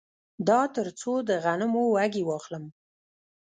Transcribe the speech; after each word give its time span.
دا 0.47 0.59
تر 0.75 0.87
څو 0.99 1.11
د 1.27 1.29
غنمو 1.43 1.83
وږي 1.95 2.23
واخلم 2.25 2.65